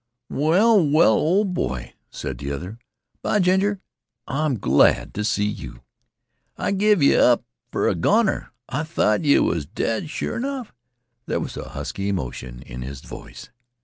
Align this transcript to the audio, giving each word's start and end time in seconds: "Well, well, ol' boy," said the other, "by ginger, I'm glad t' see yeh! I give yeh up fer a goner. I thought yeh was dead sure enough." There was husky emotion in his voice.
"Well, 0.31 0.83
well, 0.83 1.13
ol' 1.13 1.45
boy," 1.45 1.93
said 2.09 2.39
the 2.39 2.51
other, 2.51 2.79
"by 3.21 3.37
ginger, 3.37 3.81
I'm 4.27 4.57
glad 4.57 5.13
t' 5.13 5.21
see 5.21 5.45
yeh! 5.45 5.73
I 6.57 6.71
give 6.71 7.03
yeh 7.03 7.19
up 7.19 7.43
fer 7.71 7.87
a 7.87 7.93
goner. 7.93 8.51
I 8.67 8.81
thought 8.81 9.23
yeh 9.23 9.37
was 9.37 9.67
dead 9.67 10.09
sure 10.09 10.35
enough." 10.37 10.73
There 11.27 11.39
was 11.39 11.53
husky 11.53 12.09
emotion 12.09 12.63
in 12.63 12.81
his 12.81 13.01
voice. 13.01 13.51